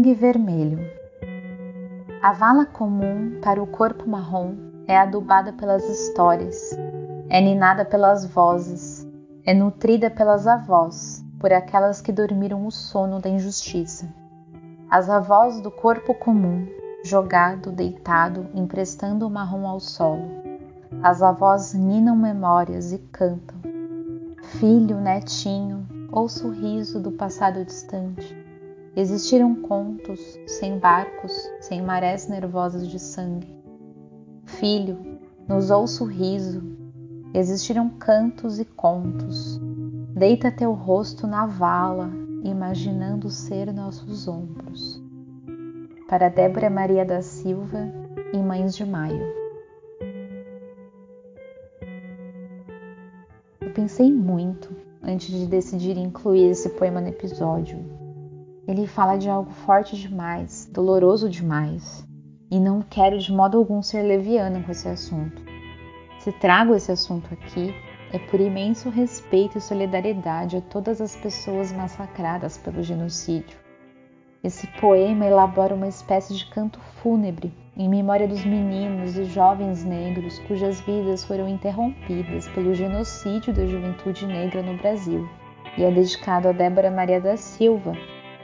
Mangue 0.00 0.14
vermelho. 0.14 0.78
A 2.22 2.32
vala 2.32 2.64
comum 2.64 3.38
para 3.42 3.62
o 3.62 3.66
corpo 3.66 4.08
marrom 4.08 4.54
é 4.86 4.96
adubada 4.96 5.52
pelas 5.52 5.86
histórias, 5.86 6.70
é 7.28 7.38
ninada 7.38 7.84
pelas 7.84 8.24
vozes, 8.24 9.06
é 9.44 9.52
nutrida 9.52 10.08
pelas 10.08 10.46
avós, 10.46 11.22
por 11.38 11.52
aquelas 11.52 12.00
que 12.00 12.10
dormiram 12.12 12.66
o 12.66 12.70
sono 12.70 13.20
da 13.20 13.28
injustiça. 13.28 14.08
As 14.90 15.10
avós 15.10 15.60
do 15.60 15.70
corpo 15.70 16.14
comum, 16.14 16.66
jogado, 17.04 17.70
deitado, 17.70 18.46
emprestando 18.54 19.26
o 19.26 19.30
marrom 19.30 19.66
ao 19.66 19.80
solo. 19.80 20.30
As 21.02 21.22
avós 21.22 21.74
ninam 21.74 22.16
memórias 22.16 22.90
e 22.90 22.96
cantam. 23.12 23.58
Filho, 24.44 24.98
netinho, 24.98 25.86
ou 26.10 26.26
sorriso 26.26 26.98
do 26.98 27.12
passado 27.12 27.62
distante 27.66 28.39
Existiram 28.96 29.54
contos 29.54 30.18
sem 30.48 30.76
barcos, 30.80 31.32
sem 31.60 31.80
marés 31.80 32.28
nervosas 32.28 32.88
de 32.88 32.98
sangue. 32.98 33.46
Filho, 34.44 34.98
nos 35.46 35.70
ouço 35.70 36.04
riso, 36.04 36.60
existiram 37.32 37.88
cantos 37.88 38.58
e 38.58 38.64
contos. 38.64 39.60
Deita 40.12 40.50
teu 40.50 40.72
rosto 40.72 41.28
na 41.28 41.46
vala, 41.46 42.10
imaginando 42.42 43.30
ser 43.30 43.72
nossos 43.72 44.26
ombros. 44.26 45.00
Para 46.08 46.28
Débora 46.28 46.68
Maria 46.68 47.04
da 47.04 47.22
Silva, 47.22 47.88
em 48.32 48.42
Mães 48.42 48.74
de 48.74 48.84
Maio. 48.84 49.24
Eu 53.60 53.72
pensei 53.72 54.12
muito 54.12 54.74
antes 55.00 55.30
de 55.30 55.46
decidir 55.46 55.96
incluir 55.96 56.50
esse 56.50 56.70
poema 56.70 57.00
no 57.00 57.06
episódio 57.06 57.78
ele 58.70 58.86
fala 58.86 59.16
de 59.16 59.28
algo 59.28 59.50
forte 59.50 59.96
demais, 59.96 60.70
doloroso 60.72 61.28
demais, 61.28 62.06
e 62.48 62.60
não 62.60 62.82
quero 62.82 63.18
de 63.18 63.32
modo 63.32 63.58
algum 63.58 63.82
ser 63.82 64.02
leviana 64.02 64.62
com 64.62 64.70
esse 64.70 64.88
assunto. 64.88 65.42
Se 66.20 66.30
trago 66.30 66.74
esse 66.76 66.92
assunto 66.92 67.34
aqui, 67.34 67.74
é 68.12 68.18
por 68.18 68.40
imenso 68.40 68.88
respeito 68.88 69.58
e 69.58 69.60
solidariedade 69.60 70.56
a 70.56 70.60
todas 70.60 71.00
as 71.00 71.16
pessoas 71.16 71.72
massacradas 71.72 72.58
pelo 72.58 72.80
genocídio. 72.80 73.58
Esse 74.42 74.68
poema 74.80 75.26
elabora 75.26 75.74
uma 75.74 75.88
espécie 75.88 76.34
de 76.34 76.46
canto 76.46 76.78
fúnebre 77.02 77.52
em 77.76 77.88
memória 77.88 78.28
dos 78.28 78.44
meninos 78.44 79.16
e 79.18 79.24
jovens 79.24 79.84
negros 79.84 80.38
cujas 80.46 80.80
vidas 80.82 81.24
foram 81.24 81.48
interrompidas 81.48 82.46
pelo 82.48 82.72
genocídio 82.72 83.52
da 83.52 83.66
juventude 83.66 84.26
negra 84.26 84.62
no 84.62 84.76
Brasil. 84.76 85.28
E 85.76 85.82
é 85.82 85.90
dedicado 85.90 86.48
a 86.48 86.52
Débora 86.52 86.90
Maria 86.90 87.20
da 87.20 87.36
Silva, 87.36 87.92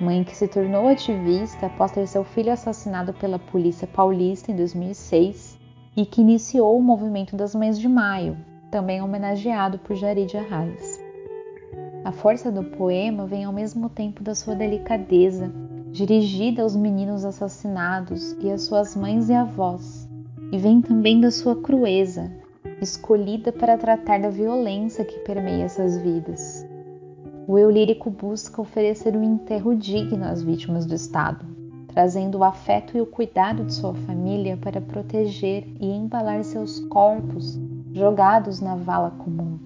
mãe 0.01 0.23
que 0.23 0.37
se 0.37 0.47
tornou 0.47 0.89
ativista 0.89 1.67
após 1.67 1.93
ter 1.93 2.07
seu 2.07 2.23
filho 2.23 2.53
assassinado 2.53 3.15
pela 3.15 3.39
polícia 3.39 3.87
paulista 3.87 4.53
em 4.53 4.57
2006 4.57 5.59
e 5.97 6.05
que 6.05 6.21
iniciou 6.21 6.79
o 6.79 6.83
movimento 6.83 7.35
das 7.35 7.55
Mães 7.55 7.79
de 7.79 7.89
Maio, 7.89 8.37
também 8.71 9.01
homenageado 9.01 9.79
por 9.79 9.97
Jarid 9.97 10.37
Arraes. 10.37 11.01
A 12.05 12.13
força 12.13 12.53
do 12.53 12.63
poema 12.63 13.27
vem 13.27 13.45
ao 13.45 13.53
mesmo 13.53 13.89
tempo 13.89 14.23
da 14.23 14.35
sua 14.35 14.55
delicadeza, 14.55 15.51
dirigida 15.91 16.63
aos 16.63 16.77
meninos 16.77 17.25
assassinados 17.25 18.37
e 18.41 18.51
às 18.51 18.63
suas 18.63 18.95
mães 18.95 19.31
e 19.31 19.33
avós, 19.33 20.07
e 20.53 20.59
vem 20.59 20.83
também 20.83 21.21
da 21.21 21.31
sua 21.31 21.57
crueza, 21.57 22.31
escolhida 22.83 23.51
para 23.51 23.79
tratar 23.79 24.21
da 24.21 24.29
violência 24.29 25.05
que 25.05 25.19
permeia 25.21 25.65
essas 25.65 25.97
vidas. 25.97 26.67
O 27.49 27.57
eu 27.57 27.71
lírico 27.71 28.11
busca 28.11 28.61
oferecer 28.61 29.17
um 29.17 29.23
enterro 29.23 29.73
digno 29.77 30.25
às 30.25 30.43
vítimas 30.43 30.85
do 30.85 30.97
Estado, 30.97 31.47
trazendo 31.87 32.39
o 32.39 32.45
afeto 32.45 32.97
e 32.97 33.01
o 33.01 33.07
cuidado 33.07 33.65
de 33.65 33.73
sua 33.73 33.95
família 33.95 34.57
para 34.57 34.81
proteger 34.81 35.65
e 35.79 35.87
embalar 35.87 36.43
seus 36.43 36.81
corpos 36.89 37.57
jogados 37.93 38.61
na 38.61 38.75
vala 38.75 39.13
comum. 39.13 39.61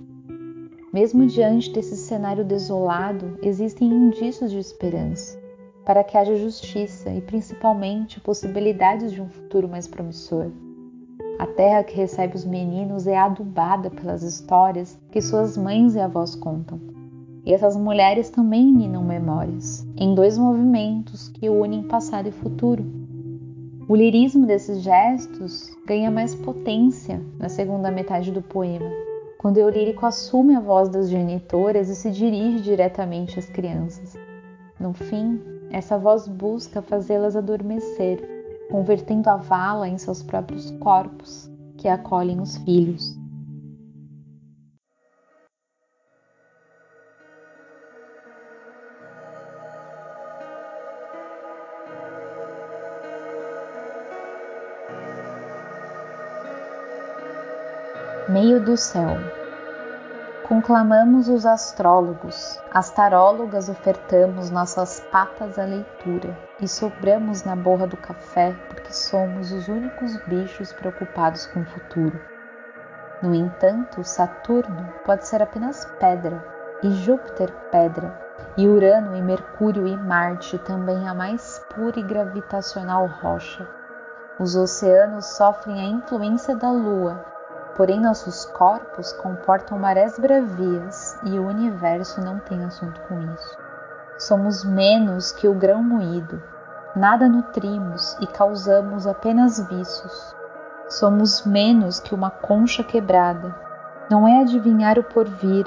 Mesmo 0.92 1.26
diante 1.26 1.72
desse 1.72 1.96
cenário 1.96 2.44
desolado, 2.44 3.38
existem 3.40 3.88
indícios 3.88 4.50
de 4.50 4.58
esperança 4.58 5.40
para 5.82 6.04
que 6.04 6.18
haja 6.18 6.36
justiça 6.36 7.08
e 7.08 7.22
principalmente 7.22 8.20
possibilidades 8.20 9.10
de 9.10 9.22
um 9.22 9.28
futuro 9.30 9.66
mais 9.66 9.88
promissor. 9.88 10.50
A 11.38 11.46
terra 11.46 11.82
que 11.82 11.96
recebe 11.96 12.36
os 12.36 12.44
meninos 12.44 13.06
é 13.06 13.16
adubada 13.16 13.88
pelas 13.88 14.22
histórias 14.22 14.98
que 15.10 15.22
suas 15.22 15.56
mães 15.56 15.94
e 15.94 15.98
avós 15.98 16.34
contam 16.34 16.99
e 17.44 17.52
essas 17.52 17.76
mulheres 17.76 18.30
também 18.30 18.72
minam 18.72 19.02
memórias, 19.02 19.86
em 19.96 20.14
dois 20.14 20.36
movimentos 20.36 21.28
que 21.28 21.48
unem 21.48 21.82
passado 21.82 22.28
e 22.28 22.32
futuro. 22.32 22.84
O 23.88 23.96
lirismo 23.96 24.46
desses 24.46 24.82
gestos 24.82 25.76
ganha 25.86 26.10
mais 26.10 26.34
potência 26.34 27.20
na 27.38 27.48
segunda 27.48 27.90
metade 27.90 28.30
do 28.30 28.40
poema, 28.40 28.88
quando 29.38 29.56
o 29.56 29.68
lírico 29.68 30.06
assume 30.06 30.54
a 30.54 30.60
voz 30.60 30.88
das 30.88 31.10
genitoras 31.10 31.88
e 31.88 31.96
se 31.96 32.10
dirige 32.10 32.60
diretamente 32.60 33.38
às 33.38 33.46
crianças. 33.46 34.16
No 34.78 34.92
fim, 34.92 35.40
essa 35.70 35.98
voz 35.98 36.28
busca 36.28 36.80
fazê-las 36.80 37.36
adormecer, 37.36 38.20
convertendo 38.70 39.28
a 39.28 39.36
vala 39.36 39.88
em 39.88 39.98
seus 39.98 40.22
próprios 40.22 40.70
corpos, 40.72 41.50
que 41.76 41.88
acolhem 41.88 42.40
os 42.40 42.56
filhos. 42.58 43.19
Meio 58.30 58.60
do 58.60 58.76
céu. 58.76 59.16
Conclamamos 60.46 61.28
os 61.28 61.44
astrólogos, 61.44 62.62
as 62.72 62.88
tarólogas 62.88 63.68
ofertamos 63.68 64.50
nossas 64.50 65.00
patas 65.10 65.58
à 65.58 65.64
leitura 65.64 66.38
e 66.60 66.68
sobramos 66.68 67.42
na 67.42 67.56
borra 67.56 67.88
do 67.88 67.96
café 67.96 68.54
porque 68.68 68.92
somos 68.92 69.50
os 69.50 69.66
únicos 69.66 70.16
bichos 70.28 70.72
preocupados 70.72 71.46
com 71.46 71.62
o 71.62 71.66
futuro. 71.66 72.20
No 73.20 73.34
entanto, 73.34 74.04
Saturno 74.04 74.88
pode 75.04 75.26
ser 75.26 75.42
apenas 75.42 75.84
pedra, 75.98 76.40
e 76.84 76.90
Júpiter 76.92 77.50
pedra, 77.72 78.16
e 78.56 78.68
Urano 78.68 79.16
e 79.16 79.22
Mercúrio 79.22 79.88
e 79.88 79.96
Marte 79.96 80.56
também 80.58 81.08
a 81.08 81.12
mais 81.12 81.60
pura 81.74 81.98
e 81.98 82.02
gravitacional 82.04 83.08
rocha. 83.08 83.66
Os 84.38 84.54
oceanos 84.54 85.26
sofrem 85.26 85.80
a 85.80 85.84
influência 85.84 86.54
da 86.54 86.70
Lua 86.70 87.28
Porém, 87.80 87.98
nossos 87.98 88.44
corpos 88.44 89.10
comportam 89.14 89.78
marés 89.78 90.18
bravias 90.18 91.18
e 91.24 91.38
o 91.38 91.46
universo 91.46 92.20
não 92.20 92.38
tem 92.38 92.62
assunto 92.62 93.00
com 93.08 93.18
isso. 93.32 93.58
Somos 94.18 94.62
menos 94.62 95.32
que 95.32 95.48
o 95.48 95.54
grão 95.54 95.82
moído, 95.82 96.42
nada 96.94 97.26
nutrimos 97.26 98.18
e 98.20 98.26
causamos 98.26 99.06
apenas 99.06 99.66
vícios. 99.66 100.36
Somos 100.90 101.46
menos 101.46 101.98
que 101.98 102.14
uma 102.14 102.30
concha 102.30 102.84
quebrada. 102.84 103.54
Não 104.10 104.28
é 104.28 104.42
adivinhar 104.42 104.98
o 104.98 105.02
porvir, 105.02 105.64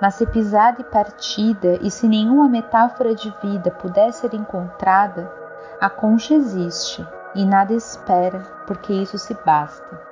mas 0.00 0.14
se 0.14 0.24
pisada 0.24 0.80
e 0.80 0.84
partida, 0.84 1.76
e 1.80 1.90
se 1.90 2.06
nenhuma 2.06 2.48
metáfora 2.48 3.16
de 3.16 3.34
vida 3.42 3.68
puder 3.72 4.12
ser 4.12 4.32
encontrada, 4.32 5.28
a 5.80 5.90
concha 5.90 6.34
existe 6.34 7.04
e 7.34 7.44
nada 7.44 7.72
espera, 7.72 8.38
porque 8.64 8.92
isso 8.92 9.18
se 9.18 9.36
basta. 9.44 10.11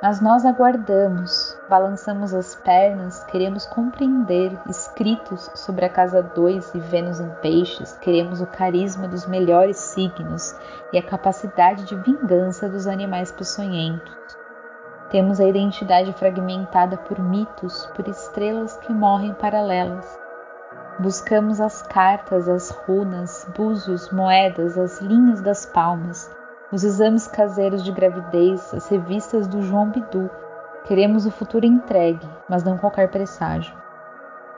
Mas 0.00 0.20
nós 0.20 0.46
aguardamos, 0.46 1.58
balançamos 1.68 2.32
as 2.32 2.54
pernas, 2.54 3.24
queremos 3.24 3.66
compreender 3.66 4.56
escritos 4.68 5.50
sobre 5.56 5.86
a 5.86 5.88
casa 5.88 6.22
2 6.22 6.72
e 6.76 6.78
Vênus 6.78 7.18
em 7.18 7.28
Peixes, 7.42 7.98
queremos 8.00 8.40
o 8.40 8.46
carisma 8.46 9.08
dos 9.08 9.26
melhores 9.26 9.76
signos 9.76 10.54
e 10.92 10.98
a 10.98 11.02
capacidade 11.02 11.84
de 11.84 11.96
vingança 11.96 12.68
dos 12.68 12.86
animais 12.86 13.32
peçonhentos. 13.32 14.16
Temos 15.10 15.40
a 15.40 15.48
identidade 15.48 16.12
fragmentada 16.12 16.96
por 16.96 17.18
mitos, 17.18 17.86
por 17.96 18.06
estrelas 18.06 18.76
que 18.76 18.92
morrem 18.92 19.34
paralelas. 19.34 20.16
Buscamos 21.00 21.60
as 21.60 21.82
cartas, 21.82 22.48
as 22.48 22.70
runas, 22.70 23.50
búzios, 23.52 24.10
moedas, 24.10 24.78
as 24.78 25.00
linhas 25.00 25.40
das 25.40 25.66
palmas, 25.66 26.30
os 26.70 26.84
exames 26.84 27.26
caseiros 27.26 27.82
de 27.82 27.90
gravidez, 27.90 28.74
as 28.74 28.88
revistas 28.88 29.46
do 29.46 29.62
João 29.62 29.90
Bidu. 29.90 30.30
Queremos 30.84 31.24
o 31.24 31.30
futuro 31.30 31.64
entregue, 31.64 32.28
mas 32.48 32.62
não 32.62 32.76
qualquer 32.76 33.10
presságio. 33.10 33.74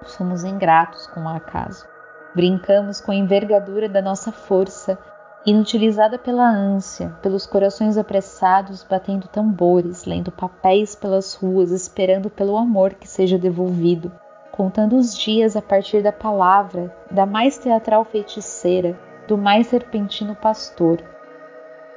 Somos 0.04 0.42
ingratos 0.42 1.06
com 1.08 1.22
o 1.22 1.28
acaso. 1.28 1.86
Brincamos 2.34 3.00
com 3.00 3.12
a 3.12 3.14
envergadura 3.14 3.88
da 3.88 4.02
nossa 4.02 4.32
força, 4.32 4.98
inutilizada 5.46 6.18
pela 6.18 6.48
ânsia, 6.48 7.14
pelos 7.22 7.46
corações 7.46 7.96
apressados 7.96 8.84
batendo 8.88 9.28
tambores, 9.28 10.04
lendo 10.04 10.32
papéis 10.32 10.94
pelas 10.94 11.34
ruas, 11.34 11.70
esperando 11.70 12.28
pelo 12.28 12.56
amor 12.56 12.94
que 12.94 13.08
seja 13.08 13.38
devolvido, 13.38 14.12
contando 14.52 14.96
os 14.96 15.16
dias 15.16 15.56
a 15.56 15.62
partir 15.62 16.02
da 16.02 16.12
palavra, 16.12 16.94
da 17.10 17.24
mais 17.24 17.56
teatral 17.56 18.04
feiticeira, 18.04 18.98
do 19.28 19.38
mais 19.38 19.68
serpentino 19.68 20.34
pastor 20.34 21.02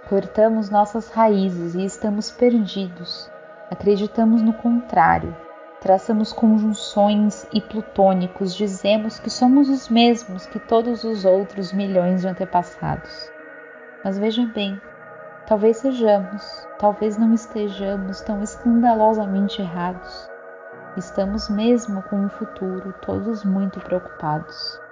Cortamos 0.09 0.69
nossas 0.69 1.09
raízes 1.09 1.75
e 1.75 1.85
estamos 1.85 2.29
perdidos. 2.29 3.31
Acreditamos 3.71 4.41
no 4.41 4.53
contrário. 4.53 5.33
Traçamos 5.79 6.33
conjunções 6.33 7.47
e 7.53 7.61
plutônicos, 7.61 8.53
dizemos 8.53 9.17
que 9.17 9.29
somos 9.29 9.69
os 9.69 9.87
mesmos 9.87 10.45
que 10.45 10.59
todos 10.59 11.05
os 11.05 11.23
outros 11.23 11.71
milhões 11.71 12.21
de 12.21 12.27
antepassados. 12.27 13.31
Mas 14.03 14.19
veja 14.19 14.45
bem, 14.45 14.79
talvez 15.47 15.77
sejamos, 15.77 16.67
talvez 16.77 17.17
não 17.17 17.33
estejamos 17.33 18.19
tão 18.21 18.43
escandalosamente 18.43 19.61
errados. 19.61 20.29
Estamos 20.97 21.49
mesmo 21.49 22.03
com 22.03 22.25
o 22.25 22.29
futuro, 22.29 22.93
todos 23.01 23.45
muito 23.45 23.79
preocupados. 23.79 24.82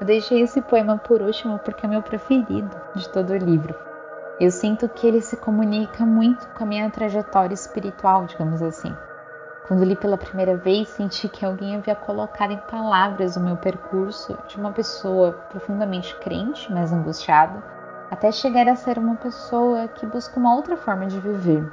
Eu 0.00 0.06
deixei 0.06 0.40
esse 0.40 0.60
poema 0.60 0.98
por 0.98 1.22
último 1.22 1.58
porque 1.58 1.86
é 1.86 1.88
meu 1.88 2.02
preferido 2.02 2.70
de 2.94 3.08
todo 3.08 3.30
o 3.30 3.36
livro. 3.36 3.74
Eu 4.40 4.50
sinto 4.50 4.88
que 4.88 5.06
ele 5.06 5.20
se 5.20 5.36
comunica 5.36 6.04
muito 6.04 6.48
com 6.48 6.64
a 6.64 6.66
minha 6.66 6.90
trajetória 6.90 7.54
espiritual, 7.54 8.26
digamos 8.26 8.60
assim. 8.60 8.92
Quando 9.68 9.84
li 9.84 9.94
pela 9.94 10.18
primeira 10.18 10.56
vez, 10.56 10.88
senti 10.88 11.28
que 11.28 11.44
alguém 11.44 11.76
havia 11.76 11.94
colocado 11.94 12.50
em 12.50 12.58
palavras 12.58 13.36
o 13.36 13.40
meu 13.40 13.56
percurso 13.56 14.36
de 14.48 14.58
uma 14.58 14.72
pessoa 14.72 15.32
profundamente 15.48 16.14
crente, 16.16 16.70
mas 16.72 16.92
angustiada, 16.92 17.62
até 18.10 18.30
chegar 18.32 18.68
a 18.68 18.74
ser 18.74 18.98
uma 18.98 19.14
pessoa 19.14 19.88
que 19.88 20.04
busca 20.04 20.38
uma 20.38 20.54
outra 20.54 20.76
forma 20.76 21.06
de 21.06 21.18
viver. 21.20 21.64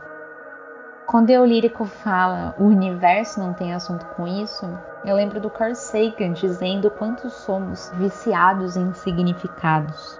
Quando 1.05 1.31
o 1.31 1.45
lírico 1.45 1.84
fala 1.84 2.55
o 2.57 2.65
universo 2.65 3.39
não 3.39 3.53
tem 3.53 3.73
assunto 3.73 4.05
com 4.15 4.25
isso, 4.25 4.65
eu 5.03 5.15
lembro 5.15 5.39
do 5.39 5.49
Carl 5.49 5.73
Sagan 5.73 6.33
dizendo 6.33 6.91
quanto 6.91 7.29
somos 7.29 7.91
viciados 7.95 8.77
em 8.77 8.93
significados. 8.93 10.19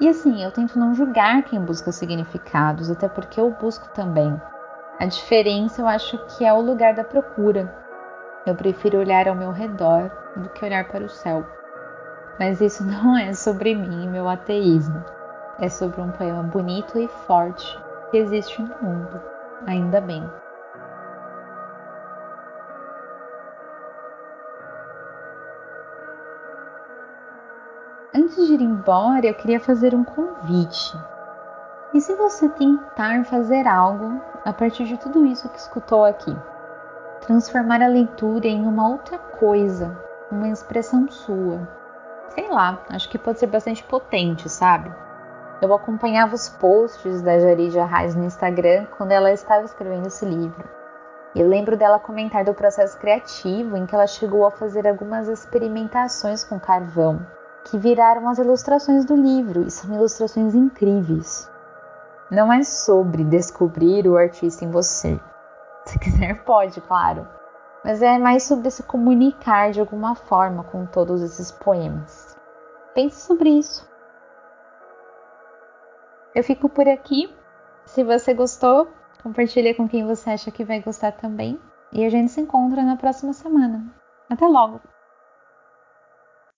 E 0.00 0.08
assim, 0.08 0.42
eu 0.42 0.50
tento 0.50 0.78
não 0.78 0.94
julgar 0.94 1.42
quem 1.42 1.60
busca 1.60 1.92
significados, 1.92 2.90
até 2.90 3.08
porque 3.08 3.40
eu 3.40 3.50
busco 3.50 3.88
também. 3.90 4.40
A 4.98 5.06
diferença 5.06 5.82
eu 5.82 5.86
acho 5.86 6.18
que 6.26 6.44
é 6.44 6.52
o 6.52 6.60
lugar 6.60 6.94
da 6.94 7.04
procura. 7.04 7.72
Eu 8.46 8.54
prefiro 8.54 8.98
olhar 8.98 9.28
ao 9.28 9.34
meu 9.34 9.50
redor 9.50 10.10
do 10.36 10.48
que 10.50 10.64
olhar 10.64 10.88
para 10.88 11.04
o 11.04 11.08
céu. 11.08 11.44
Mas 12.38 12.60
isso 12.60 12.84
não 12.86 13.16
é 13.16 13.34
sobre 13.34 13.74
mim 13.74 14.04
e 14.04 14.08
meu 14.08 14.28
ateísmo. 14.28 15.04
É 15.58 15.68
sobre 15.68 16.00
um 16.00 16.12
poema 16.12 16.42
bonito 16.44 16.98
e 16.98 17.08
forte 17.26 17.78
que 18.10 18.16
existe 18.16 18.62
no 18.62 18.74
mundo, 18.80 19.20
ainda 19.66 20.00
bem. 20.00 20.24
Antes 28.38 28.46
de 28.46 28.54
ir 28.54 28.60
embora, 28.60 29.26
eu 29.26 29.34
queria 29.34 29.58
fazer 29.58 29.96
um 29.96 30.04
convite. 30.04 30.96
E 31.92 32.00
se 32.00 32.14
você 32.14 32.48
tentar 32.48 33.24
fazer 33.24 33.66
algo 33.66 34.22
a 34.44 34.52
partir 34.52 34.84
de 34.84 34.96
tudo 34.96 35.26
isso 35.26 35.48
que 35.48 35.58
escutou 35.58 36.04
aqui? 36.04 36.32
Transformar 37.22 37.82
a 37.82 37.88
leitura 37.88 38.46
em 38.46 38.64
uma 38.64 38.88
outra 38.88 39.18
coisa, 39.18 39.98
uma 40.30 40.48
expressão 40.48 41.10
sua. 41.10 41.68
Sei 42.28 42.48
lá, 42.48 42.80
acho 42.90 43.08
que 43.08 43.18
pode 43.18 43.40
ser 43.40 43.48
bastante 43.48 43.82
potente, 43.82 44.48
sabe? 44.48 44.88
Eu 45.60 45.74
acompanhava 45.74 46.36
os 46.36 46.48
posts 46.48 47.20
da 47.20 47.40
Jaridia 47.40 47.86
Reis 47.86 48.14
no 48.14 48.24
Instagram 48.24 48.86
quando 48.96 49.10
ela 49.10 49.32
estava 49.32 49.64
escrevendo 49.64 50.06
esse 50.06 50.24
livro. 50.24 50.64
Eu 51.34 51.48
lembro 51.48 51.76
dela 51.76 51.98
comentar 51.98 52.44
do 52.44 52.54
processo 52.54 52.96
criativo 52.98 53.76
em 53.76 53.84
que 53.84 53.96
ela 53.96 54.06
chegou 54.06 54.46
a 54.46 54.52
fazer 54.52 54.86
algumas 54.86 55.26
experimentações 55.26 56.44
com 56.44 56.60
carvão 56.60 57.26
que 57.70 57.78
viraram 57.78 58.28
as 58.28 58.38
ilustrações 58.38 59.04
do 59.04 59.14
livro 59.14 59.62
e 59.62 59.70
são 59.70 59.94
ilustrações 59.94 60.54
incríveis. 60.54 61.50
Não 62.30 62.52
é 62.52 62.62
sobre 62.62 63.24
descobrir 63.24 64.06
o 64.06 64.16
artista 64.16 64.64
em 64.64 64.70
você. 64.70 65.18
Se 65.84 65.98
quiser, 65.98 66.44
pode, 66.44 66.80
claro. 66.82 67.26
Mas 67.84 68.02
é 68.02 68.18
mais 68.18 68.42
sobre 68.42 68.70
se 68.70 68.82
comunicar 68.82 69.70
de 69.70 69.80
alguma 69.80 70.14
forma 70.14 70.64
com 70.64 70.84
todos 70.84 71.22
esses 71.22 71.50
poemas. 71.50 72.36
Pense 72.94 73.20
sobre 73.20 73.50
isso. 73.50 73.88
Eu 76.34 76.44
fico 76.44 76.68
por 76.68 76.86
aqui. 76.88 77.34
Se 77.86 78.04
você 78.04 78.34
gostou, 78.34 78.88
compartilhe 79.22 79.72
com 79.74 79.88
quem 79.88 80.06
você 80.06 80.30
acha 80.30 80.50
que 80.50 80.64
vai 80.64 80.80
gostar 80.80 81.12
também. 81.12 81.58
E 81.92 82.04
a 82.04 82.10
gente 82.10 82.30
se 82.30 82.40
encontra 82.40 82.82
na 82.82 82.96
próxima 82.96 83.32
semana. 83.32 83.86
Até 84.28 84.46
logo! 84.46 84.80